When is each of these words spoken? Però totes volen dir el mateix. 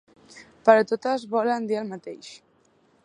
Però 0.69 0.87
totes 0.91 1.27
volen 1.35 1.69
dir 1.73 1.79
el 1.83 1.93
mateix. 1.93 2.31